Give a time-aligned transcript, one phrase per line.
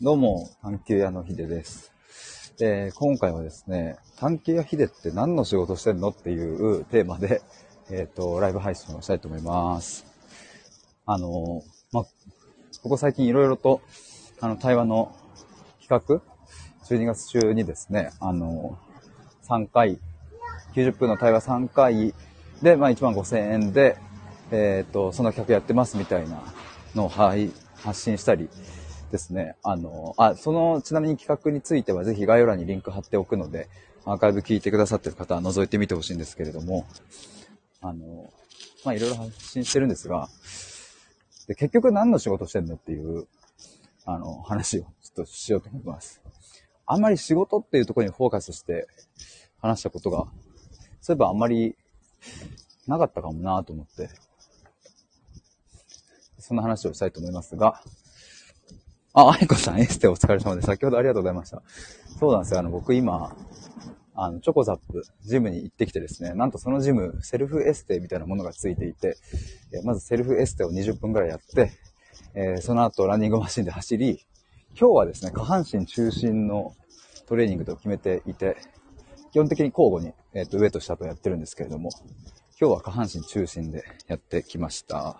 [0.00, 1.92] どうも、探求屋のヒデです。
[2.60, 7.42] えー今回はですね、探求屋ヒデって何の仕事してんのっていうテーマで、
[7.90, 10.06] えっ、と、ライブ配信をしたいと思います。
[11.04, 12.10] あの、ま、こ
[12.90, 13.80] こ最近いろいろと、
[14.40, 15.16] あの、対話の
[15.80, 16.22] 企画、
[16.86, 18.78] 12月中にですね、あの、
[19.48, 19.98] 3回、
[20.76, 22.14] 90分の対話3回
[22.62, 23.96] で、まあ、1万5000円で、
[24.52, 26.40] えっ、と、その企画やってますみたいな
[26.94, 28.48] のを、はい、発信したり
[29.10, 29.56] ですね。
[29.62, 33.68] あの、あ、その、ちなみに企画についてはぜひ概要欄にリンク貼っておくので、
[34.04, 36.86] アーカイブ聞いてくださってる方は覗いてみてほしいんですけれども、
[37.80, 38.32] あの、
[38.84, 40.28] ま、いろいろ発信してるんですが、
[41.46, 43.26] で、結局何の仕事してんのっていう、
[44.04, 44.88] あの、話をちょ
[45.22, 46.20] っとしようと思います。
[46.86, 48.86] あんまり仕事っていうところにフォーカスして
[49.60, 50.26] 話したことが、
[51.00, 51.76] そういえばあんまり
[52.86, 54.08] なかったかもなと思って、
[56.38, 57.82] そんな話をしたいと思いますが、
[59.20, 60.66] あ、愛子さん、エステお疲れ様です。
[60.66, 61.60] 先ほどありがとうございました。
[62.20, 62.60] そうなんですよ。
[62.60, 63.34] あの、僕今、
[64.14, 69.16] あの、チョコザップ、ジムに行ってきてですね、なんとそのジム、セルフエステみたいなものがついていて、
[69.72, 71.72] えまずセルフエステを20分くらいやって、
[72.34, 74.24] えーその後ランニングマシンで走り、
[74.78, 76.76] 今日はですね、下半身中心の
[77.26, 78.56] トレーニングと決めていて、
[79.32, 81.90] 基本的に交互に、えっ、と、上と下とやってるんですけれども、
[82.60, 85.16] 今日は下半身中心でやってきました。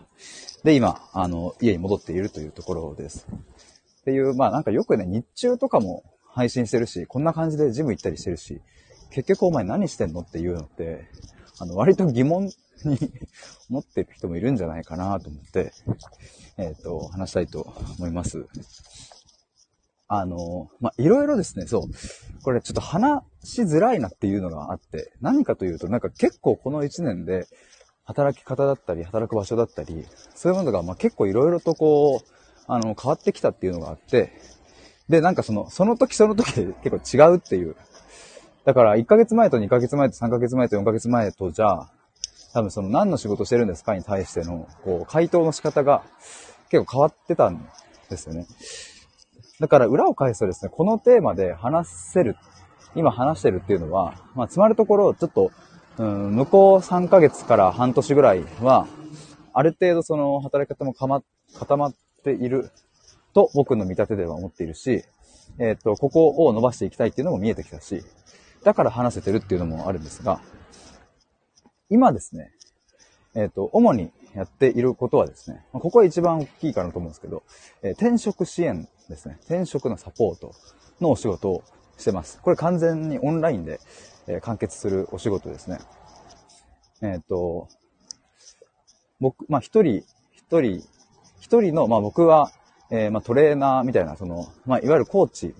[0.62, 3.26] で、今、あの、家に戻っているというところです。
[4.08, 8.62] っていう、まあなんかよくね、日中とかも配信してるし、こんな感じでジム行ったりしてるし、
[9.10, 11.10] 結局お前何してんのっていうのって、
[11.58, 12.52] あの、割と疑問に
[13.68, 15.72] 思ってる人もいるんじゃないかなと思って、
[16.56, 18.46] えっ、と、話したいと思います。
[20.06, 21.82] あの、まあ、いろいろですね、そう。
[22.42, 27.46] これちょっと話しづらいなっていうのがあって、何かというと、なんか結構この1年で、
[28.04, 32.37] 働き方だったり、働く場所だったり、そういうものが、ま、結構いろいろとこう、
[32.68, 34.32] あの、変わってきたっていうのがあって、
[35.08, 37.74] で、なんかその、その時その時で結構違うっていう。
[38.64, 41.90] だから、1ヶ月前と2ヶ月前と3ヶ月前と4ヶ月前とじゃあ、
[42.52, 46.02] 多分その何の仕事してるんですかに対しての、こう、回答の仕方が
[46.70, 47.66] 結構変わってたん
[48.10, 48.46] ですよね。
[49.60, 52.36] だから裏を返すとですね、このテーマで話せる、
[52.94, 55.50] 今話してるっていうのは、まあ、つまるところ、ちょっと、
[55.96, 58.86] うん、向こう3ヶ月から半年ぐらいは、
[59.54, 62.70] ある程度その働き方も、固まっている
[63.34, 65.04] と僕の見立てでは思っているし、
[65.58, 68.02] えっ、と、ここを伸ばしていきたいっていうのも見えてきたし、
[68.64, 70.40] だから話せてるっていうのもあるんですが、
[71.90, 72.52] 今ですね、
[73.34, 77.42] えっ、と、主にやっていることはですね、まここは一番大きいかなと思うんですけど、
[77.82, 79.38] えー転職支援ですね。
[79.42, 80.52] 転職のサポート
[81.00, 81.62] のお仕事を
[81.96, 82.40] してます。
[82.42, 83.80] これ完全にオンラインで、
[84.26, 85.78] えー完結するお仕事ですね。
[87.00, 87.68] えっ、と、
[89.20, 90.84] 僕、まあ、一人、一人、
[91.48, 92.52] 一人の、まあ、僕は、
[92.90, 95.54] えーまあ、トレーナーみたいな、その、まあ、いわゆるコーチ、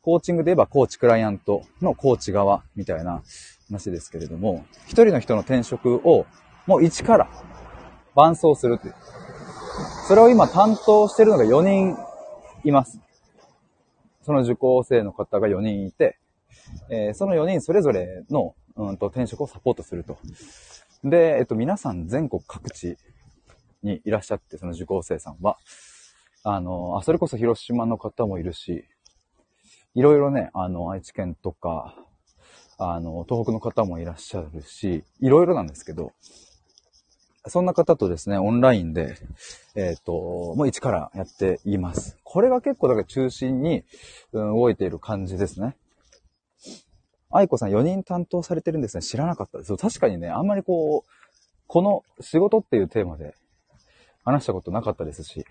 [0.00, 3.22] コーチングで言えばコーチクライアントのコーチ側みたいな
[3.68, 6.24] 話ですけれども、一人の人の転職を
[6.66, 7.28] もう一から
[8.14, 8.94] 伴走するっていう。
[10.08, 11.94] それを今担当してるのが4人
[12.64, 12.98] います。
[14.22, 16.18] その受講生の方が4人いて、
[16.88, 20.16] えーその4人それぞれの、うん、と転職をサポートすると。
[21.04, 22.96] で、えっと、皆さん全国各地
[23.82, 25.58] にいらっしゃって、その受講生さんは、
[26.44, 28.84] あの、あ、それこそ広島の方もいるし、
[29.94, 31.94] いろいろね、あの、愛知県とか、
[32.78, 36.12] あの、東北の方もいらっしゃるし、いろいろなんですけど、
[37.46, 39.16] そんな方とですね、オンラインで、
[39.74, 40.12] えっ、と、
[40.56, 42.16] もう一からやっています。
[42.22, 43.84] これが結構だから中心に、
[44.32, 45.76] うん、動いている感じですね。
[47.30, 49.02] 愛子さん4人担当されてるんですね。
[49.02, 49.76] 知らなかったです。
[49.76, 51.10] 確かにね、あんまりこう、
[51.66, 53.34] この仕事っていうテーマで
[54.24, 55.44] 話したことなかったですし、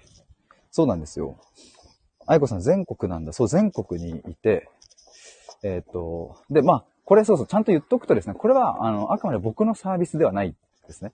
[0.71, 1.37] そうなんですよ。
[2.25, 3.33] 愛子さん全国なんだ。
[3.33, 4.69] そう、全国にいて、
[5.63, 10.55] えっ、と、で、まあ、これそうそう、ちゃんと言っとくとですね、これは、あの、あくまで僕のサービスではない
[10.87, 11.11] ですね。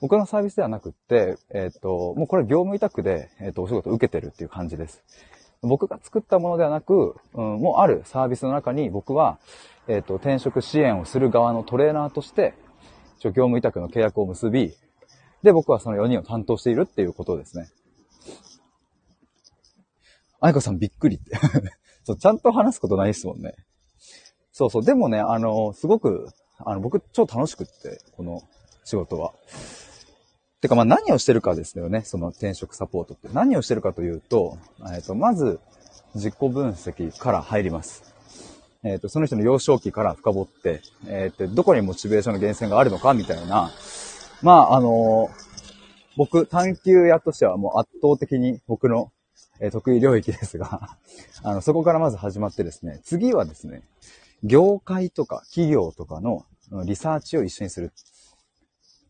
[0.00, 5.02] 僕のサービスではなくって、えっ、と、もうこれ業務委託で、えっ、と、お仕事を受けてるっていう感じです。
[5.62, 9.38] 僕が作ったものではなく、うん、もうあるサービスの中に僕は、
[9.88, 12.54] えっ、と、転職支援をする側のトレーナーとして、
[13.18, 14.74] 一応業務委託の契約を結び、
[15.42, 17.68] で、僕はその4人を担当しているっていうことですね。
[20.40, 21.36] 愛子さんびっくりって。
[22.04, 23.54] そう、ちゃんと話すことないですもんね。
[24.52, 24.84] そうそう。
[24.84, 26.28] でもね、あの、すごく、
[26.58, 28.42] あの、僕超楽しくって、この
[28.84, 29.32] 仕事は。
[30.60, 32.02] てか、まあ何をしてるかですよね。
[32.02, 33.28] その転職サポートって。
[33.32, 34.58] 何をしてるかというと、
[34.94, 35.60] えっ、と、まず、
[36.14, 38.14] 自己分析から入ります。
[38.82, 43.70] えっ、と、その人の幼少期から深掘って、えっ、と、どこにモチベーションの源泉があるのかみたいな。
[44.42, 45.30] まあ、あの
[46.16, 49.12] 僕、探求屋としてはもう圧倒的に僕の
[49.60, 50.96] え得意領域ですが、
[51.44, 53.82] あの、そこからまず始まってですね、次はですね、
[54.42, 56.46] 業界とか企業とかの
[56.84, 57.92] リサーチを一緒にする。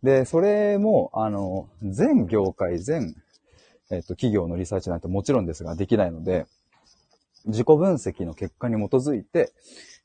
[0.02, 3.14] で、それも、あの、全業界、全、
[3.90, 6.46] えっと、企業のリサーチなんてもちろんですが、できないので、
[7.46, 9.52] 自己分析の結果に基づいて、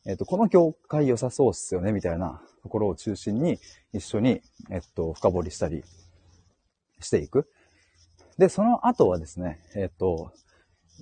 [0.07, 3.59] えっと、この業界良さそうっすよね、みたいなところを中心に
[3.91, 5.83] 一緒に、えっと、深掘りしたり
[6.99, 7.49] していく。
[8.37, 10.31] で、その後はですね、えっと、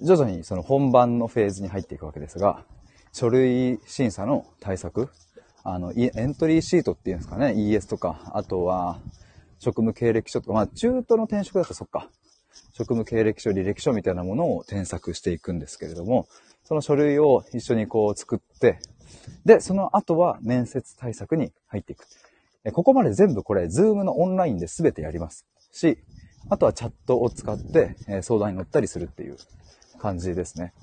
[0.02, 2.66] 徐々にその本番のフェーズに入っていくわけですが、
[3.12, 5.10] 書類審査の対策、
[5.64, 9.00] あの、エントリーシートっていうんですかね、ES とか、あとは、
[9.60, 12.10] 職務経歴書とか、まあ、中途の転職だとそっか、
[12.74, 16.28] 職務経歴書、履歴書みたいなものを添削していくんですけれども、
[16.64, 18.80] その書類を一緒にこう作って、
[19.45, 22.07] で、その後は面接対策に入っていく。
[22.71, 25.98] ここまで全部これ、ズームのオンラインで全てやりますし、
[26.50, 29.38] あとはチャットを使って相談に乗ったりするっていう
[30.00, 30.74] 感じですね。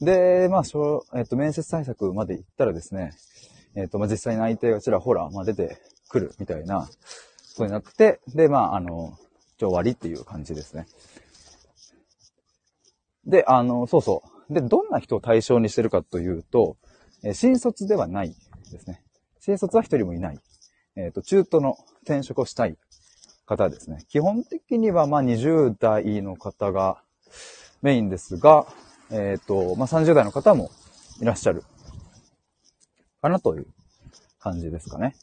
[0.00, 0.62] で、まあ、
[1.14, 3.12] えっと、面接対策まで行ったらですね、
[3.74, 5.78] えっと、まあ、実際に相手がちらほら、まあ、出て
[6.08, 6.90] くるみたいなこ
[7.56, 9.18] とになって、で、まあ、あの、
[9.58, 10.86] 終わりっていう感じですね。
[13.26, 14.35] で、あの、そうそう。
[14.50, 16.76] で、どんな人を対象にしてるかというと、
[17.24, 18.34] え新卒ではない
[18.70, 19.02] ですね。
[19.40, 20.38] 新卒は一人もいない。
[20.96, 22.76] えっ、ー、と、中途の転職をしたい
[23.44, 24.04] 方ですね。
[24.08, 27.02] 基本的には、まあ、20代の方が
[27.82, 28.66] メインですが、
[29.10, 30.70] えっ、ー、と、まあ、30代の方も
[31.20, 31.62] いらっしゃる
[33.22, 33.66] かなという
[34.38, 35.14] 感じですかね。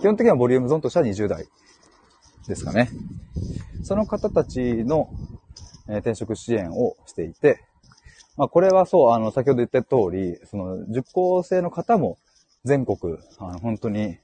[0.00, 1.46] 基本的にはボリュームゾーンとしては20代
[2.46, 2.90] ですかね。
[3.82, 5.10] その方たちの、
[5.90, 7.64] え転職支援をしていて、
[8.38, 12.18] まあ、これはそう、あの、先ほど言った通り、その、受講生の方も
[12.64, 14.16] 全国、あの、本当に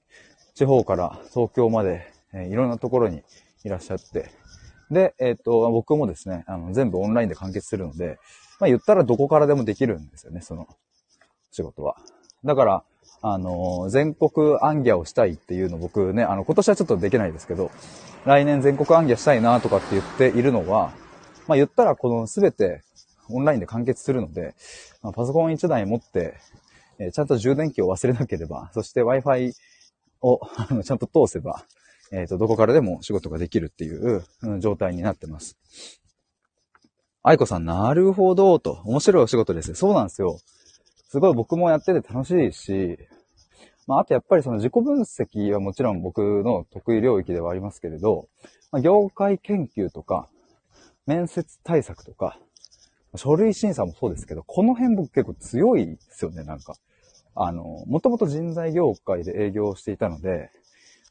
[0.55, 3.25] 地方から東京まで、えー、いろんなところに
[3.64, 4.31] いらっしゃって、
[4.88, 8.20] で、えっ、ー、と、僕もですね、あの、全部オンラインで完結するので、
[8.61, 10.69] まあ、言ったらどこからでもできるんですよね、その
[11.50, 11.96] 仕事は。
[12.44, 12.84] だから、
[13.20, 17.72] あの、全国暗記をしたいっていうの僕ね、あの、今年はちょっとできないですけど、
[18.26, 20.93] 来年全国暗記したいなとかって言っているのは、
[21.49, 22.84] まあ、言ったらこのすべて
[23.31, 24.55] オンラインで完結するので、
[25.03, 26.35] まあ、パソコン1台持って、
[26.99, 29.53] えー、ちゃんと充電器を忘れなければ、そして Wi-Fi
[30.23, 30.41] を
[30.85, 31.65] ちゃんと通せば、
[32.12, 34.25] えっ、ー、と、どこからでも仕事ができるっていう、
[34.61, 35.56] 状態になってます。
[37.23, 38.82] 愛子さん、なるほど、と。
[38.85, 40.38] 面白いお仕事ですそうなんですよ。
[41.09, 42.99] すごい僕もやってて楽しいし、
[43.87, 48.29] まあ、あとやっぱりその自己分析はもちろん僕の得意領域ではありますけれど、
[48.73, 50.29] まあ、業界研究とか、
[51.06, 52.38] 面接対策とか、
[53.16, 56.75] 書類審査もそうですけど、この辺僕結構強いですよね、なんか。
[57.37, 60.50] あの、もともと人材業界で営業していたので、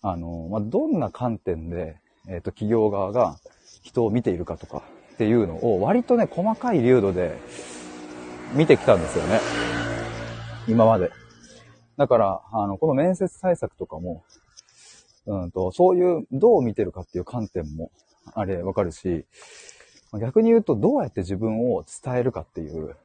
[0.01, 1.97] あの、まあ、どんな観点で、
[2.27, 3.37] えっ、ー、と、企業側が
[3.81, 4.83] 人を見ているかとか
[5.13, 7.37] っていうのを割とね、細かい流度で
[8.53, 9.39] 見てきたんですよね。
[10.67, 11.11] 今まで。
[11.97, 14.23] だから、あの、この面接対策とかも、
[15.25, 17.91] うんと、そういう、どう見てるかっていう観点も、
[18.33, 19.25] あれ、わかるし、
[20.19, 22.95] 逆に言うと、どうやって自分を伝えるかっていう、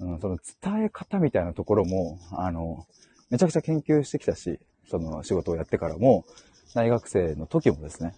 [0.00, 2.86] うん、その伝え方みたいなところも、あの、
[3.30, 6.24] めちゃくちゃ研究してきたし、その仕事をやってからも、
[6.74, 8.14] 大学生の時もですね。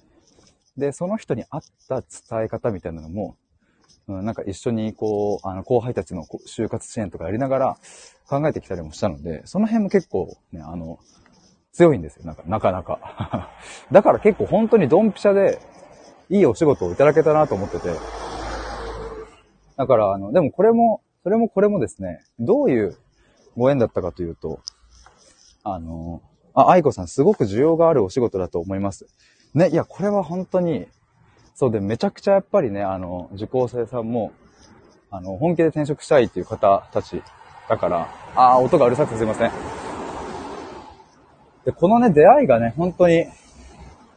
[0.77, 3.37] で、その人に合った伝え方みたいなのも、
[4.09, 7.77] うん、なんか一緒にこう、あの、後輩たちの就活支援とかやりながら
[8.29, 10.99] 考えてきたりもしたので、その辺も結構ね、あの、
[11.73, 12.25] 強いんですよ。
[12.25, 13.51] なんか、なかなか。
[13.91, 15.59] だから結構本当にドンピシャで、
[16.31, 17.95] いいお仕事をいただけたなと思ってて。
[19.77, 22.97] だから、あの、でもこれも、それもこれもですね、どういう
[23.57, 24.61] ご縁だったかというと、
[25.63, 26.23] あの、
[26.55, 29.07] あ、愛子さんすごく需要があるお仕事だと思います。
[29.55, 30.87] ね、いや、これは本当に、
[31.55, 34.33] そうで、めちゃくちゃやっぱりね、あの、受講生さんも、
[35.11, 37.23] あの、本気で転職したいっていう方たち
[37.69, 39.51] だから、あー、音がうるさくてすいません。
[41.65, 43.27] で、このね、出会いがね、本当に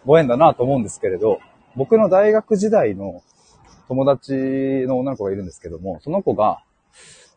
[0.05, 1.39] ご縁だなと思うんですけれど、
[1.77, 3.21] 僕の大学時代の
[3.87, 6.63] 友達の女の子がいるんですけども、その子が、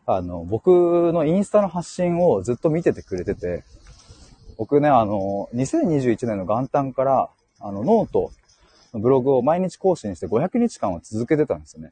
[0.07, 3.63] あの、僕のインスタの発信をずっと見ててくれてて、
[4.57, 7.29] 僕ね、あの、2021年の元旦から、
[7.59, 8.31] あの、ノート
[8.93, 11.91] のブログを毎日更新して500日間は続けてたんですよね。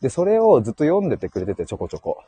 [0.00, 2.22] で、それをずっと読んでてくれてて、ちょこちょこ。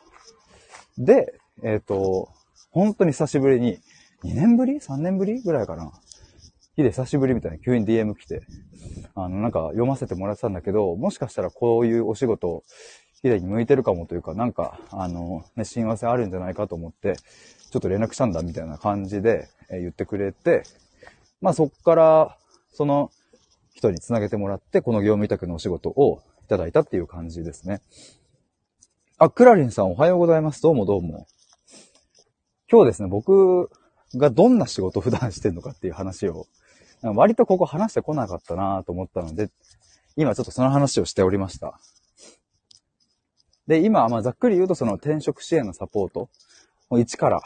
[0.97, 2.29] で、えっ、ー、と、
[2.71, 3.79] 本当に久しぶりに、
[4.25, 5.93] 2年ぶり ?3 年ぶりぐらいかな。
[6.75, 8.43] ヒデ久しぶりみたいな急に DM 来て、
[9.15, 12.63] あの、なんか読ませてもらってたんだけど、もしかしたらこういうお仕事、
[13.21, 17.15] ヒデに向いてるかもというか、なんか、あの、ね、親和性あるんじゃないかと思って、
[17.71, 20.63] ちょっと連絡したんだみたいな感じで、え言ってくれて、
[21.41, 22.37] まあそっから、
[22.73, 23.11] その、
[23.73, 27.81] 人につなげてもらって、この業務委託のお仕事をいただいたっていう感じですね。
[29.17, 30.61] あ、クラリンさんおはようございます。
[30.61, 31.27] どうもどうも。
[32.71, 33.69] 今日ですね、僕
[34.15, 36.47] がどんな仕事を普段してるのかっていう話を、
[37.01, 39.49] 割とここ話してこなかったなと思ったので、
[40.15, 41.79] 今ちょっとその話をしておりました。
[43.67, 46.29] で、今、まあ、ざっくり言うとその転職支援のサポート、
[46.89, 47.41] もう1から、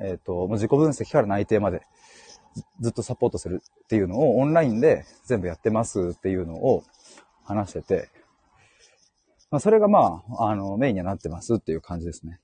[0.00, 1.82] えっ、ー、と、もう自己分析から内定まで
[2.80, 6.84] ずっとサポートするっていうのをオンラインで全部やってますっていうのを
[7.44, 8.10] 話してて、
[9.50, 12.40] まあ、それがまあ、あの、メインにはなってますっていう感じですね。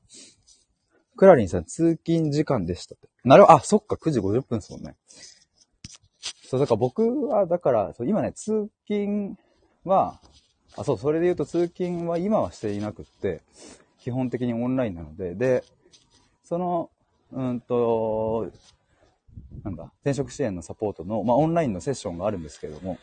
[1.17, 3.09] クラリンさん、通勤時間でしたって。
[3.25, 4.97] なるあ、そっか、9時50分ですもんね。
[6.55, 9.37] そう、だから僕は、だから、そう今ね、通勤
[9.85, 10.21] は、
[10.77, 13.43] あ、そう、それで言うと通勤は今はしていなくって、
[13.99, 15.65] 基本的にオンラインなので、で、
[16.45, 16.91] その、
[17.33, 18.53] うんと、
[19.65, 22.99] なんだ、転職支援のサポートの、まあ、オンラインのセッションがあるんですけども、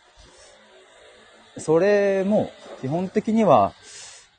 [1.58, 3.74] それも、基本的には、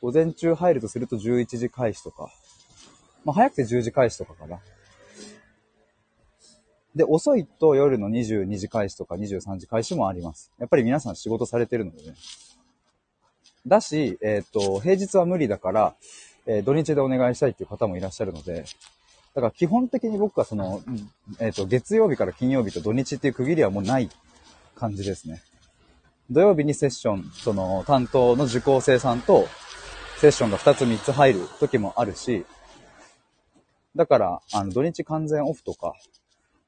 [0.00, 2.30] 午前中入るとすると11時開始とか、
[3.24, 4.58] まあ、早くて10時開始とかかな。
[6.94, 10.52] で、遅いと夜の22時開始とか23時開始もあります。
[10.58, 12.14] やっぱり皆さん仕事されてるのでね。
[13.66, 15.94] だし、えっ、ー、と、平日は無理だから、
[16.46, 18.64] えー、土日でお願いしたいっていう方もいらっしゃるので、
[19.34, 20.82] だから基本的に僕はその、
[21.38, 24.10] えっ、ー、と、月曜日から金曜日と土日っていう区切りはもうない
[24.74, 25.42] 感じですね。
[26.30, 29.46] 土曜日にセッション、その担当の受講生さんと
[30.18, 32.44] セッションが2つ3つ入る時もあるし、
[33.96, 35.94] だから、あの、土日完全オフとか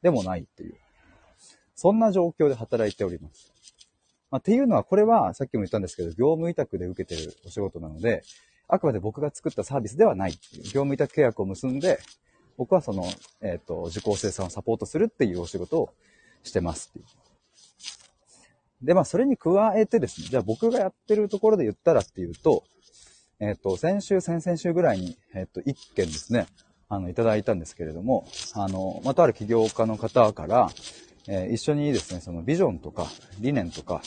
[0.05, 0.75] でもないっていう、
[1.75, 3.51] そんな状況で働いております。
[4.31, 8.23] まあ、っていうのは、これはさっきも言ったんですけど、業務委託で受けてるお仕事なので、
[8.69, 12.01] あくまで僕が作ったサービスではないっていう、業務委託契約を結んで、
[12.59, 13.05] 僕はその、
[13.41, 15.95] えっ、ー、と、受講生さんをサポートするっていうお仕事を
[16.43, 17.05] してますっていう。
[18.87, 22.65] で、まあ、それに加えてですね、じゃあ僕がやってるところで言ったらっていうと、
[23.41, 26.47] えっ、ー、と、先週、先々週ぐらいに、えっ、ー、と、一件ですね、
[26.89, 30.71] あの、いただいたんですけれども、あの、またある起業家の方から、
[31.29, 33.07] えー、一緒にですね、そのビジョンとか
[33.41, 34.03] 理念とか、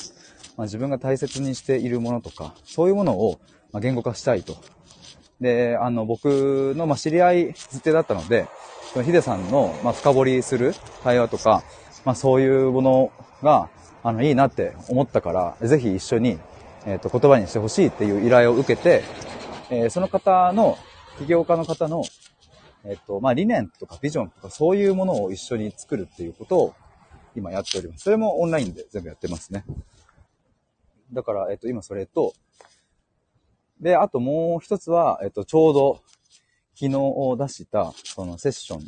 [0.56, 3.40] まあ、自分が大切にしているものとか、そういうものを、
[3.72, 4.58] まあ言語化したいと。
[5.42, 8.48] で、あの、僕の、まあ、知り合いずてだったので、
[9.04, 11.64] ヒデさんの、まあ、深掘りする対話とか、
[12.06, 13.12] まあ、そういうもの
[13.44, 13.70] が、
[14.04, 16.40] あの、いいなって思ったから、ぜひ一緒に、
[16.86, 19.04] えっ、ー、と、言葉にしてほしいっていう依頼を受けて、
[19.70, 20.78] えー、その方の、
[21.20, 22.04] 起業家の方の、
[22.88, 26.76] えっ、と、まあ、理念とかビジョンとかそういうものを一緒に作るっていうことを
[27.36, 28.04] 今やっております。
[28.04, 29.66] それもオンラインで全部やってますね。
[31.12, 32.34] だから、えっ、と、今それと、
[33.82, 36.02] で、あともう一つは、えっと、ちょうど、
[36.76, 38.82] 昨日出した、そのセッション、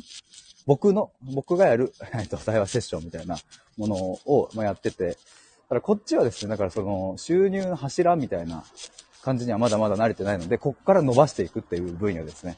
[0.66, 3.36] 僕の、僕がやる、 えっと、対話セッションみたいな
[3.76, 8.64] ものを、ま、やってて、だからこっちはですね、だからその、収入の柱みたいな
[9.22, 12.56] 感じにはまだまだ慣れてないので、こっから伸ばしていくっていう分野ですね。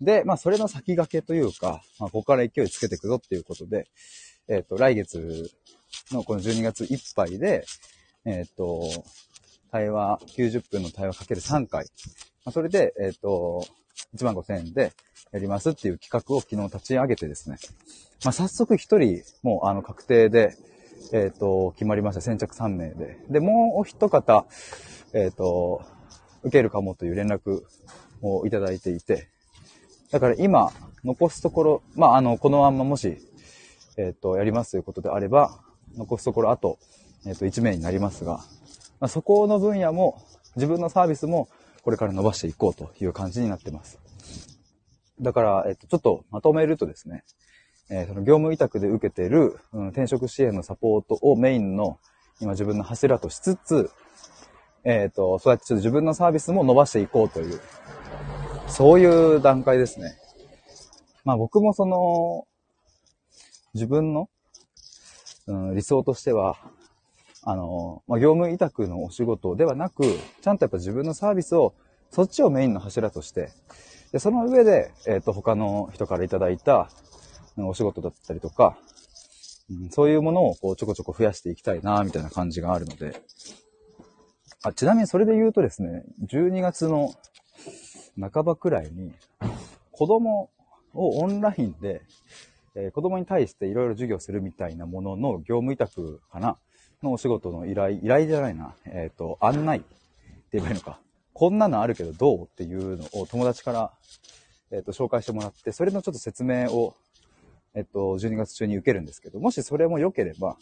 [0.00, 3.88] で、まあ、それの先駆けというか、まあ、ここから勢いつけていくぞっていうことで、
[4.48, 5.50] えっ、と、来月
[6.12, 7.64] のこの12月いっぱいで、
[8.24, 8.82] えっ、と、
[9.72, 11.86] 対話、90分の対話かける3回。
[12.44, 13.66] まあ、それで、えっ、ー、と、
[14.14, 14.92] 1万5千円で
[15.32, 17.56] やりますっていう企画を昨日立ち上げてですね。
[18.24, 20.56] まあ、早速一人、もうあの確定で、
[21.12, 22.20] えっ、と、決まりました。
[22.20, 23.18] 先着3名で。
[23.30, 24.46] で、もうお一方、
[25.12, 25.82] えっ、と、
[26.42, 27.62] 受けるかもという連絡
[28.22, 29.28] をいただいていて、
[30.16, 30.72] だから今、
[31.04, 33.18] 残すところ、まあ、あの、このまんまもし、
[33.98, 35.60] えっ、と、やりますということであれば、
[35.94, 36.78] 残すところあと、
[37.26, 38.38] えっ、と、1名になりますが、
[38.98, 40.22] まあ、そこの分野も、
[40.54, 41.50] 自分のサービスも
[41.82, 43.98] これから伸ばしていこうという感じになってます。
[45.20, 47.22] だから、えっと、ちょっとまとめるとですね、
[47.90, 51.98] えー、その業務委託で受けてる、うん、転職支援のサポートをメインの
[52.40, 53.90] 今自分の柱としつつ、
[54.84, 57.60] えっ、と、そうやってちょっと自分のサービスも伸ばしていこうという、
[58.68, 60.16] そういう段階ですね。
[61.24, 62.46] まあ僕もその、
[63.74, 64.28] 自分の、
[65.46, 66.56] うん、理想としては、
[67.42, 70.02] あの、まあ、業務委託のお仕事ではなく、
[70.42, 71.74] ちゃんとやっぱ自分のサービスを、
[72.10, 73.50] そっちをメインの柱として、
[74.12, 76.90] で、その上で、えっ、ー、と、他の人からいただいた
[77.56, 78.76] お仕事だったりとか、
[79.70, 83.20] うん、そういうものをこうちょこちょこ増やしていきたいな、みたいな感じがあるので、
[84.64, 87.14] あ、ちなみにそれで言うとですね、12月の
[88.18, 89.12] 半ばくらいに、
[89.92, 90.50] 子供
[90.94, 92.02] をオンラインで、
[92.74, 96.58] えー、子供に対していろいろ授業するみたいなものの業務委託かな。
[97.02, 99.86] のお仕事の依頼、依頼じゃないな、えっ、ー、と、案内って
[100.52, 101.00] 言えばいいのか。
[101.32, 103.92] こんなのあるけどどうっていうのを友達から、
[104.70, 106.94] えっ、ー、と、紹介してもらって、それのちょっと説明を、
[107.74, 110.56] えっ、ー、と、12月中に受けるんですけど、もしそれも良ければ、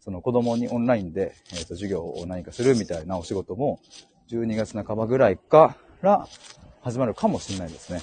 [0.00, 3.80] その子供にオンラインで、えー、と授業を何かするみたいなお仕事も、
[4.28, 6.26] 12月半ばぐらいから
[6.82, 8.02] 始まるかもしれないですね。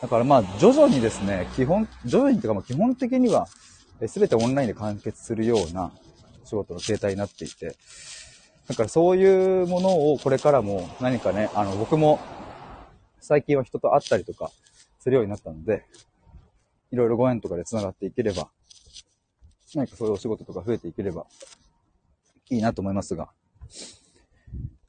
[0.00, 3.48] だからまあ、徐々にですね、基本、徐々にというかまあ基本的には、
[4.06, 5.90] すべてオンラインで完結するような
[6.44, 7.76] 仕事の形態になっていて、
[8.68, 12.20] だからそういうものをこれからも何かね、あの僕も
[13.20, 14.50] 最近は人と会ったりとか
[14.98, 15.84] するようになったので、
[16.92, 18.48] いろいろご縁とかで繋がっていければ、
[19.74, 21.26] 何かそういうお仕事とか増えていければ
[22.50, 23.28] いいなと思いますが。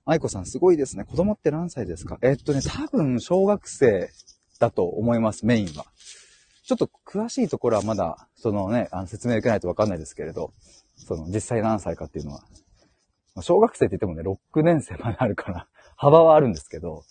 [0.09, 1.03] 愛子さんすごいですね。
[1.03, 2.17] 子供って何歳ですか？
[2.21, 4.09] えー、っとね、多分小学生
[4.57, 5.85] だと思います、メインは。
[6.63, 10.53] ちょっと詳しいところはまだ、そのね、あの説明受けないとわかんないですけれど、
[10.95, 12.43] その実際何歳かっていうのは。
[13.41, 17.03] 小学生って言ってもね、6年生まであるから、 幅はあるんですけど、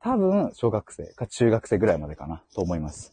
[0.00, 3.12] 多分、小学生か中学生ぐらいまでかな、と思います。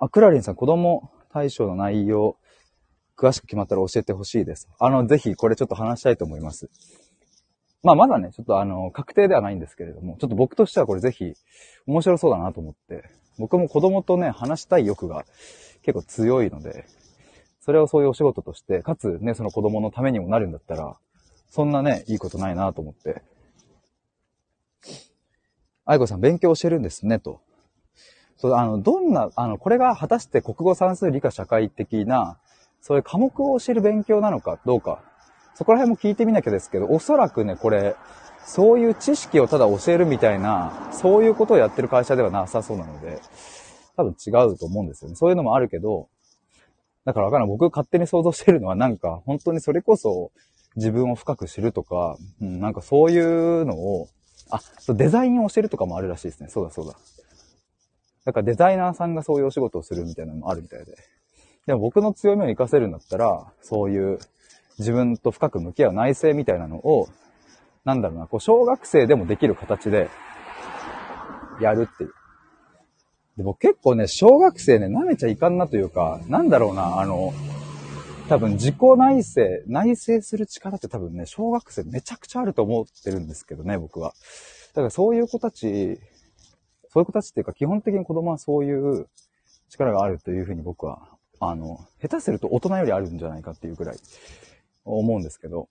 [0.00, 2.36] あ、クラリンさん、子供対象の内容、
[3.16, 4.68] 詳しく決まったら教えてほしいです。
[4.78, 6.68] あの、ぜひこれちょっと話したいと思います。
[7.82, 11.34] まあ、まだね、ちょっとあの、確定ではないんですけれども、ちょっと僕としてはこれぜひ、
[11.86, 15.24] 面白そうだなと思って、僕も子供とね、話したい欲が
[15.82, 16.86] 結構強いので、
[17.60, 20.96] それをそういうお仕事として、かつね、その子供のためにもなるんだったら、
[21.50, 23.22] そんなね、いいことないなと思って。
[25.84, 27.40] 愛子さん、勉強教えるんですね、と。
[28.36, 32.38] そう、あの、どんな、あの、これが果たして国語算数理科社会的な、
[32.86, 35.02] そういう科目を教える勉強なのかどうか、
[35.54, 37.96] そこら辺も聞いてみなきゃですけど、おそらくね、これ、
[38.44, 43.22] そういう知識をただ教えるみたいな、そういうことをやってる会社ではなさそうなので、
[43.96, 45.16] 多分違うと思うんですよね。
[45.16, 46.10] そういうのもあるけど、
[47.06, 47.48] だからわかんない。
[47.48, 50.30] 僕勝手に想像してるのはなんか、本当にそれこそ
[50.76, 54.08] 自分を深く知るとか、うん、なんかそういうのを、
[54.50, 54.60] あ、
[54.92, 56.50] デザインを教えるとかもあるらしいですね。
[56.50, 56.98] そうだそうだ。
[58.26, 60.98] だからデザイナーさんがそういうお仕事をするみたいなのもあるみたいで。
[61.66, 64.18] でも僕の強みを活かせるんだったら、そういう
[64.78, 67.08] 自分と深く向き合う内省みたいなのを、
[67.84, 70.10] なんだろうな、こう、小学生でもできる形で、
[71.60, 72.12] やるっていう。
[73.36, 77.32] で、僕結構ね、小学生ね、舐めちゃいかんなというか、なんだろうな、あの、
[78.28, 84.14] 多分自己内省、内省する力って多分ね、小学生めちゃくちゃあると思ってるんですけどね、僕は。
[84.74, 85.98] だからそういう子たち
[86.94, 89.08] そういう子たちっていうか、基本的に子供はそういう
[89.68, 91.08] 力があるというふうに僕は、
[91.40, 93.96] あの、下手すると大人よりあるんじゃないかっていうぐらい
[94.84, 95.68] 思うんですけど、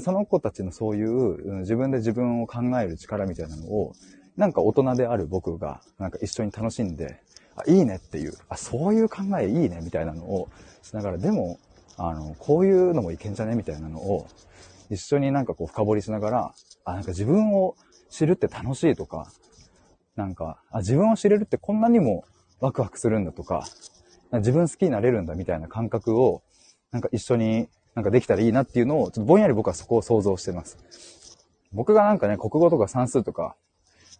[0.00, 3.94] その子たちのそういう自分で自分を考える力みたいなのを、
[4.36, 7.20] なんか大人である僕が、なんか一緒に楽しんで、
[7.56, 10.48] あ、いいねっていう、あ、そういう考えいいねみたいなのを
[10.82, 11.58] しながら、でも、
[11.96, 14.28] あの、こういうのもいけんじゃねみたいなのを、
[14.90, 17.74] 一緒になんかこう深掘りしながら、あ、なんか自分を
[18.10, 19.32] 知るって楽しいとか、
[20.16, 22.24] なんか、あ、自分を知れるってこんなにも
[22.60, 23.66] ワクワクするんだとか、
[24.32, 26.42] 自分好きになれるんだみたいな感覚を、
[26.92, 30.78] なんか一緒になんかできたらいいなっていうのを、ちょっとぼんやり僕はそこを想像してます。
[31.72, 33.56] 僕がなんかね、国語とか算数とか、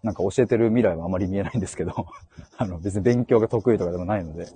[0.03, 2.07] なんか教えてる未来はあまり見えないんですけど、
[2.57, 4.47] あの、別に勉強が得意とかでもないので。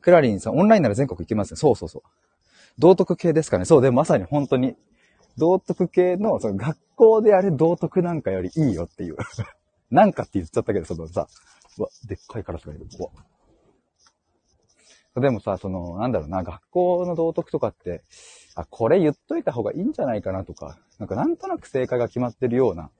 [0.00, 1.56] クラリンさん、オンラインなら全国行きますね。
[1.56, 2.02] そうそうそう。
[2.78, 3.64] 道徳系ですかね。
[3.64, 4.76] そう、でもまさに本当に、
[5.36, 9.16] 道徳系の、その学校でやる道徳なんかよりいいよっていう。
[9.90, 11.28] なんかって言っちゃったけど、そのさ、
[11.78, 12.86] うわ、でっかいカラスがいる。
[12.98, 13.10] うわ。
[15.16, 18.02] でもさ、その、なんだろうな、学校の道徳とかって、
[18.56, 22.90] あ、これ言っといた方がいいんじゃないかなとか、なんかなんとなく正解が決まってるような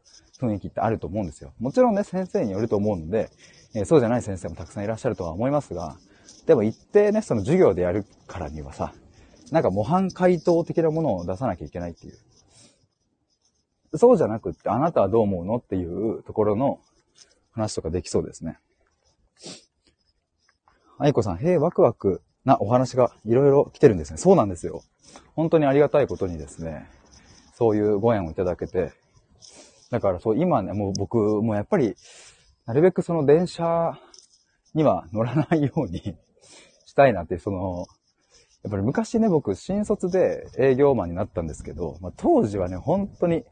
[0.41, 1.53] 雰囲気ってあると思うんですよ。
[1.59, 3.31] もちろんね、先生によると思うので、
[3.75, 5.97] えー、そうじゃない先生もたくさんいらっしゃるとは思いますが、
[6.47, 8.93] でも一定ね、その授業でやるからにはさ、
[9.51, 13.99] なんか模範回答的なものを出さなきゃいけないっていう。
[13.99, 16.81] そうじゃなくって、あなたはどう思うのっていうところの
[17.53, 18.59] 話とかできそうですね。
[20.99, 24.19] 愛子さん、へえ、ワクワクなお話がいろいろ来てるんですね。
[24.19, 24.83] そうなんですよ。
[25.35, 26.89] 本当にありがたいことにですね、
[27.55, 28.93] そういうご縁をいただけて、
[29.91, 31.97] だからそう、今ね、もう僕、もうやっぱり、
[32.67, 33.99] なるべくその電車
[34.75, 36.17] には乗らないように
[36.87, 37.87] したいなって、その、
[38.63, 43.45] やっぱり昔ね、僕、新卒で営業マンになったんですけど、まあ、当時はね、本当に、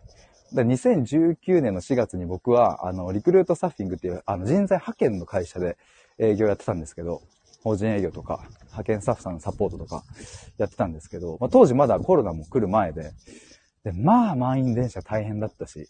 [0.55, 5.77] 2019年の4月に僕は、あの、リクルートサッフィングっていう、あの、人材派遣の会社で
[6.19, 7.23] 営業やってたんですけど、
[7.63, 10.03] 法人営業とか、派遣スタッフさんのサポートとか
[10.59, 13.13] やってたんですけど、まあ、当時まだコロナも来る前で、
[13.85, 15.89] で、まあ満員電車大変だったし、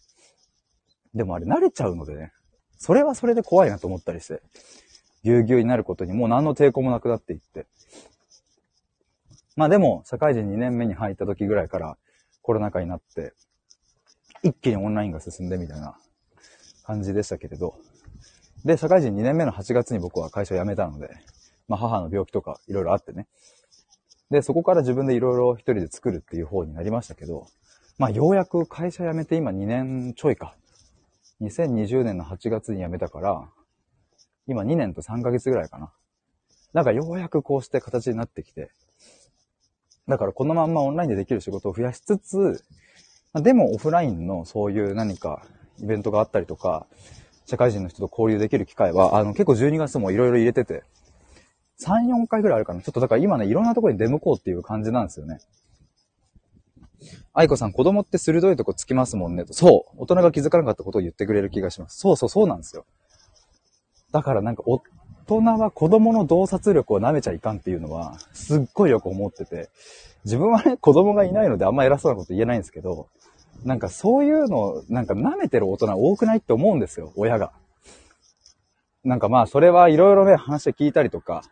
[1.15, 2.33] でもあれ慣れちゃうのでね、
[2.79, 4.43] それはそれで怖いなと思ったりして、
[5.23, 7.67] ぎゅうぎゅうになることにもう何の抵抗もなくなっていって、
[9.57, 11.99] まあでも、社会人2年目に入った時ぐらいから
[12.41, 13.35] コロナ禍になって、
[14.43, 15.97] 一気にオンラインが進んでみたいな
[16.85, 17.77] 感じでしたけれど、
[18.65, 21.11] で、社会人2年目の8月に僕は会社を辞めたので、
[21.69, 23.27] まあ母の病気とかいろいろあってね。
[24.31, 27.47] で、そこから自分でいろいろ一人で作るっていう方になりましたけど、
[27.99, 30.55] まあようやく会社辞めて今2年ちょいか。
[31.41, 33.49] 2020年の8月に辞めたから、
[34.47, 35.93] 今2年と3ヶ月ぐらいかな。
[36.73, 38.71] なんかようやくこうして形になってきて、
[40.09, 42.65] だからこのまんまオンラインでできる仕事を増やしつつ、
[43.35, 45.45] でもオフラインのそういう何か
[45.81, 46.87] イベントがあったりとか、
[47.53, 50.85] 社会人の人と交流できる機会は、あの結構12月もいろいろ入れてて、
[51.83, 52.81] 3、4回ぐらいあるかな。
[52.81, 55.39] ちょっとだから今ね、いろんなとこに出向こうっていう感じなんですよね。
[57.35, 59.53] 愛子さん、子供って鋭いとこつきますもんねと。
[59.53, 59.97] そう。
[59.99, 61.99] 大人が気づかなかったことを言ってくれる気がします。
[61.99, 62.87] そうそう、そうなんですよ。
[64.13, 64.81] だからなんか、大
[65.27, 69.69] 人は子供の洞察力を舐めちゃいかんっていうのは、すっごいよく思ってて。
[70.25, 73.09] 自分はね、子供がいないのであんま偉そうなこと言えないんですけど、
[73.65, 77.53] なんかそういうの、なんか舐めてる大人多くないって思うんですよ、親が。
[79.05, 81.43] なんかまあ、それはいろいろね、話を聞いたりとか、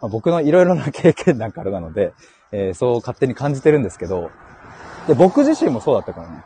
[0.00, 2.12] まあ、僕のいろいろな経験談からなので、
[2.52, 4.30] えー、そう勝手に感じてるんですけど、
[5.06, 6.44] で、僕自身もそうだったからね。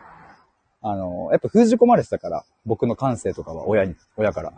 [0.83, 4.53] あの、やっぱ封じ込まれてたから、僕の感性とかは親に、親から。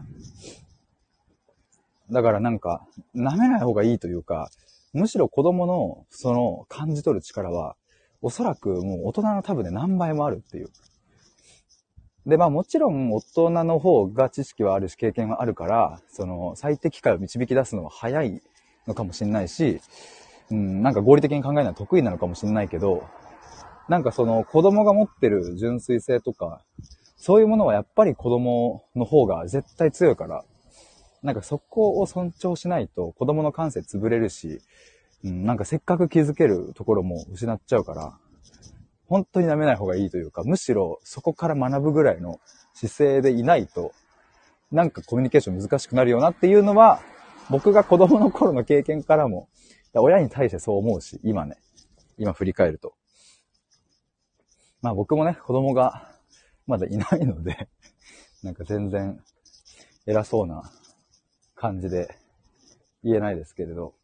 [2.11, 4.51] だからなんか、舐めない方がいいというか、
[4.93, 7.77] むしろ子供のその感じ取る力は、
[8.23, 10.69] おそらくもう大人の多分ね何倍もあるっていう。
[12.27, 18.43] で、まあもちろん大人の方が知識はあるし経験はあるから、その最適解を導き出すのは早い
[18.87, 19.81] のかもしれないし、
[20.51, 23.05] うん、なんか合理的に考えるのは得意なのかもしれないけど、
[23.89, 26.65] なんかその子供が持ってる純粋性とか、
[27.17, 30.45] そういうものはやっぱり子供の方が絶対強いから、
[31.23, 34.61] なんかそこを尊重しないと子供の感性潰れるし、
[35.25, 38.19] うん、なんかせっかく気づけるところも失っちゃうから、
[39.09, 42.41] 本当に舐めない方がいいというか、むしろそこから学ぶぐらいの
[42.75, 43.93] 姿勢でいないと、
[44.73, 47.01] なんかコミュニケーション難しくなるよなっていうのは、
[47.49, 49.49] 僕が子供の頃の経験からも、
[49.95, 51.57] 親に対してそう思うし、今ね、
[52.19, 52.95] 今振り返ると。
[54.83, 56.11] まあ僕もね、子供が
[56.67, 57.69] まだいないので、
[58.43, 59.23] なんか全然
[60.07, 60.71] 偉そうな
[61.55, 62.17] 感じで
[63.03, 63.95] 言えないですけれど。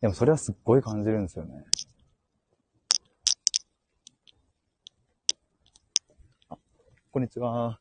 [0.00, 1.62] でもそれはすっごい感じるんですよね。
[6.48, 6.56] あ、
[7.10, 7.78] こんにちは。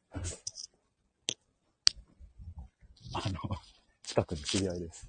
[3.14, 3.40] あの、
[4.04, 5.08] 近くの知り合いです。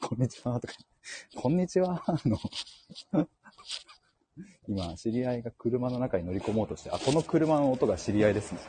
[0.00, 0.74] こんにちは、とか。
[1.34, 2.38] こんにちは、あの、
[4.68, 8.60] 今、知り合いが車の中に乗り込もうとして、あ、この車の音が知り合いですね。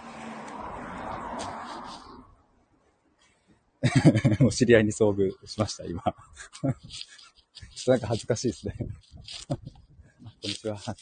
[4.45, 6.01] お知り合いに遭遇しました、今。
[6.01, 6.73] ちょっ
[7.85, 8.75] となんか恥ずかしいですね。
[8.79, 9.55] こ
[10.47, 10.77] んにちは。
[10.77, 10.95] ちょっ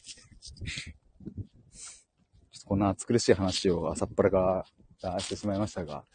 [2.60, 4.66] とこんな暑苦しい話を朝っぱらか
[5.04, 6.06] らしてしまいましたが、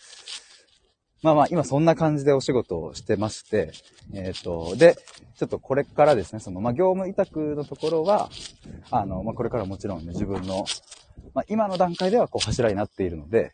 [1.23, 3.73] まあまあ、今そんな感じでお仕事をしてまして、
[4.13, 4.97] えっ、ー、と、で、
[5.37, 8.29] ちょっとこれからですね、その、まあ、業務委託のところは、
[8.91, 10.65] あの、まあ、これからもちろんね、自分の、
[11.33, 13.53] まあ、今の段階ではこう柱になっているので、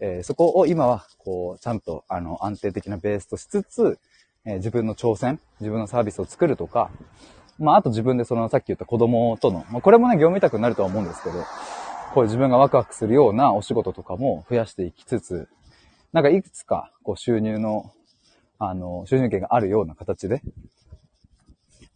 [0.00, 3.98] えー、そこを今は、こう、ちゃんと、あの、安定的なベースとしつつ、
[4.44, 6.90] えー、自分の挑戦、自分のサービスを作るとか、
[7.58, 11.44] まあ、あと自分でその、さっき言った子供との、まあ、これもね、業務委託になるとは思うんですけど、
[12.14, 15.48] こう自分がワクワクするようなお仕事とかも増やしていきつつ、
[16.12, 17.92] なんかいくつか、こう収入の、
[18.58, 20.42] あの、収入源があるような形で、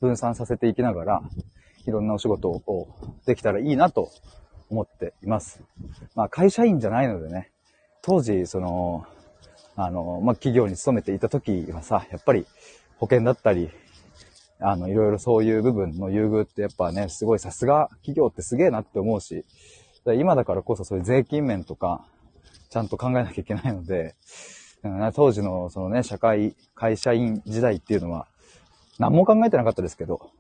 [0.00, 1.22] 分散させていきながら、
[1.86, 2.88] いろんなお仕事を
[3.26, 4.10] できたらいいなと
[4.70, 5.62] 思っています。
[6.14, 7.50] まあ会社員じゃないのでね、
[8.06, 9.06] 当時、その、
[9.76, 12.44] あの、まあ企業に勤めていた時はさ、やっぱり
[12.98, 13.70] 保険だったり、
[14.60, 19.46] あの、いろいろそういう部分の優遇ってやっぱね、すごいさすが企業ってすげえなって思うし、
[20.18, 22.04] 今だからこそそういう税金面とか、
[22.68, 24.14] ちゃんと考えなきゃいけないので、
[25.14, 28.26] 当時のそのね、社会、会社員時代っていうのは、
[28.98, 30.30] 何も考えてなかったですけど、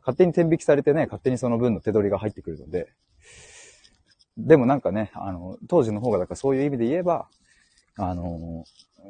[0.00, 2.92] 勝手に天引きされてね、勝手にその分の手取りが入ってくるので、
[4.36, 7.28] でもなんかね、あの、当時の方がだからそういう意味で言えば、
[7.96, 8.64] あの、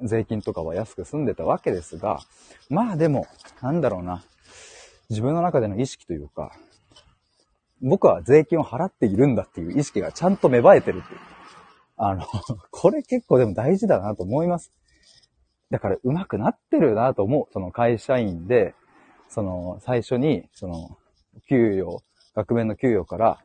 [0.05, 2.21] 税金とかは安く済んでたわけですが、
[2.69, 3.27] まあでも、
[3.61, 4.23] なんだろうな、
[5.11, 6.53] 自分の中での意識というか、
[7.83, 11.21] 僕は税金を払っているんだっていう意識がちゃんと芽生えてるっていう。
[11.97, 12.25] あの、
[12.71, 14.73] これ結構でも大事だなと思います。
[15.71, 17.53] だから上手くなってるなと思う。
[17.53, 18.75] その会社員で、
[19.29, 20.97] その最初に、その、
[21.49, 22.03] 給与、
[22.35, 23.39] 額面の給与から、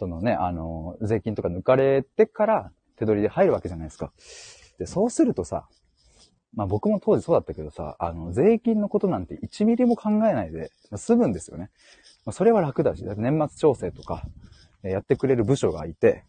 [0.00, 4.14] そのね、あの、税金とか抜かれてから手取りで入るわけじゃないですか。
[4.78, 5.68] で、そうするとさ、
[6.54, 11.68] まあ僕も当時そうだったけどさ、あの、税金のことなんて1ミリも考えないで済むんですよね。
[12.24, 14.22] まあ、それは楽だし、だって年末調整とか
[14.82, 16.24] やってくれる部署がいて、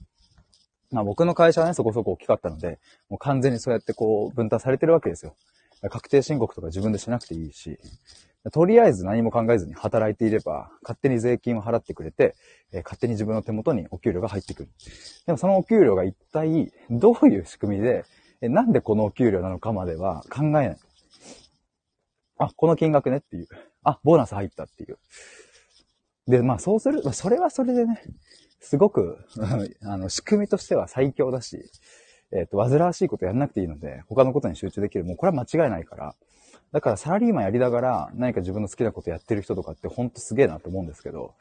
[0.92, 5.38] まあ僕の会社はね、そこそこ大きかったので、もう完全にそうやってこう分担されてるわけですよ。
[5.90, 7.80] 確定申告とか自分でしなくていいし、
[8.50, 12.36] とりあえず何も考えずに働いていれば、勝手に税金を払ってくれて、
[12.72, 14.70] えー、勝手に自分の手元にお給料が入ってくる。
[15.28, 18.04] でもそのお給料が一体どういう仕組みで、
[18.42, 20.78] えー、なんでこのお給料なのかまでは考えない。
[22.40, 23.48] あ、この金額ねっていう。
[23.84, 24.98] あ、ボーナス入ったっていう。
[26.28, 28.02] で、まあそうする、それはそれでね、
[28.60, 29.20] すごく、
[29.84, 31.64] あの、仕組みとしては最強だし、
[32.32, 35.04] えっ、ー、と、煩わしいことやんなくていいので、他のことに集中できる。
[35.04, 36.16] もうこれは間違いないから。
[36.72, 41.34] だからサラリーマンやりながら何か自分の好きなことやってる人とかってほんとすげえなと思うんですけど、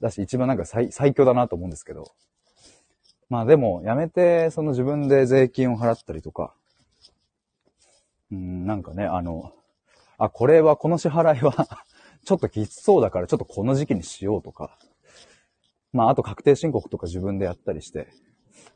[0.00, 2.12] だし一番なんか最最強だなと思うんですけど。
[3.28, 6.54] まあでも、やめて、その自分で税金を払ったりとか、
[8.30, 9.52] うん、なんかね、あの、
[10.16, 11.84] あ、これは、この支払いは
[12.24, 14.78] ちょっときつそうだからちょっとこの時期にしようとか、
[15.92, 18.08] まああと確定申告とか自分でやったりして、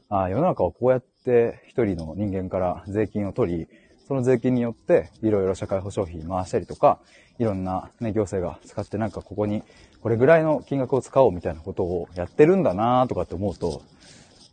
[0.08, 3.68] あ世の中はこうやって一人の人間から税金を取り、
[4.10, 6.98] その税金によって、いろいろ社会保障費回したりとか、
[7.38, 9.62] いろんなね、行政が使ってなんかここに、
[10.02, 13.82] これぐらいの金額を使おうみたいなことをやってるんだなとかって思うと、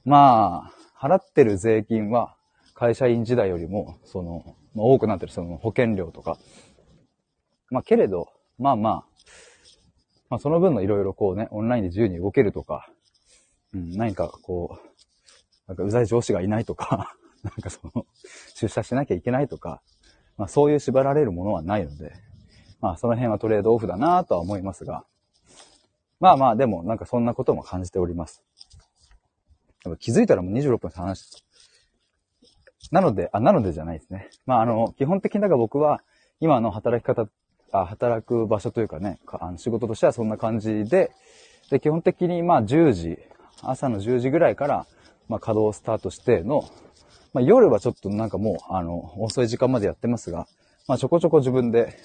[0.05, 2.35] まあ、払ってる税金は
[2.75, 5.31] 会社員時代よりも、その、まあ、多くなってる。
[5.31, 6.37] その保険料とか、
[7.71, 8.27] まあけれど、
[8.59, 8.93] まあまあ、
[10.29, 12.91] まあその分のいろいろこうね、オンラインで自由に動けるとか、
[13.73, 14.87] うん、何かこう、
[15.67, 18.05] なんかうざい上司がいないとか なんかその、
[18.55, 19.81] 出社しなきゃいけないとか、
[20.37, 22.13] まあそういう縛られるものはないので、
[22.81, 25.05] まあその辺はトレードオフだなとは思いますが、
[26.19, 28.43] まあまあでもなんかそんなことも感じております。
[29.83, 31.47] やっぱ気づいたらもう26分話して
[32.91, 34.29] なので、あ、なのでじゃないですね。
[34.45, 36.01] まああの、基本的にだから僕は
[36.39, 37.27] 今の働き方、
[37.71, 41.11] あ働く場所というかね、あの仕事としてはそんな感じで、
[41.69, 43.17] で、基本的にまあ10時、
[43.61, 44.87] 朝の10時ぐらいから、
[45.27, 46.63] まあ稼働スタートしての、
[47.37, 50.47] まあ、夜はちょっとなんかもう、あの、遅い時間までやってますが、
[50.87, 51.95] まあ、ちょこちょこ自分で、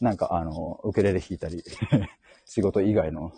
[0.00, 1.64] なんか、あの、ウクレレ弾いたり
[2.46, 3.32] 仕事以外の、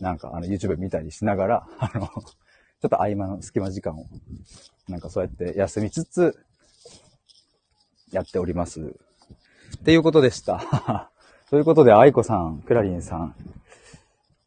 [0.00, 2.20] なんか、あの、YouTube 見たりしながら、あの、ちょ
[2.86, 4.06] っと合間の隙間時間を、
[4.88, 6.42] なんかそうやって休みつつ、
[8.10, 8.80] やっております。
[8.80, 11.10] っていうことでした。
[11.50, 13.34] ということで、愛子さん、クラリンさん、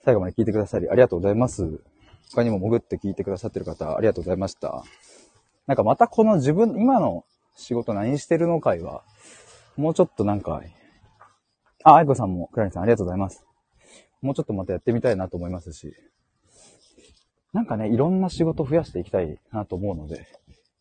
[0.04, 1.82] 最後まで聞いてくださりありがとうございます。
[2.32, 4.84] 他にも潜って聞いてくださってる方、ありがとうございました。
[5.68, 7.26] なんかまたこの自分、今の
[7.56, 9.04] 仕事何してるのかいは、
[9.78, 10.62] もうちょっとなんか、
[11.84, 13.46] あ、愛子さんも、クラニさんありがとうございます。
[14.22, 15.94] もうちょっとまたやってみたいなと思いますし、
[17.54, 20.28] なんかね、いろんな仕事増やしていきたいなと思うので、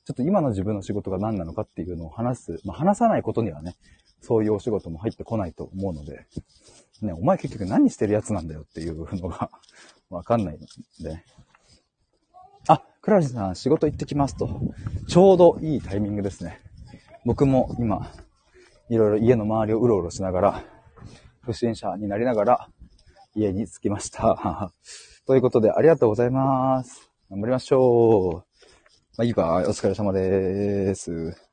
[0.05, 3.77] ちょっと今の自分の仕事が何なのかっていうのを話す、まあ、話さないことにはね、
[4.21, 6.27] そういうお仕事も入ってこないと思うので、
[7.01, 9.51] ね、お前結局何してるやつなんだよっていうのが
[10.11, 10.67] わかんないの
[11.01, 11.25] で、
[13.05, 14.63] クラリさん仕事行ってきますと。
[15.09, 16.63] ちょうどいいタイミングですね。
[17.27, 18.11] 僕も今、
[18.89, 20.65] いろいろ家の周りをうろうろしながら、
[21.43, 22.69] 不審者になりながら、
[23.35, 24.73] 家に着きました。
[25.27, 27.11] ということで、ありがとうございます。
[27.29, 28.35] 頑張りましょう。
[28.37, 28.43] ま
[29.19, 31.44] あ、いいか、お疲れ様です。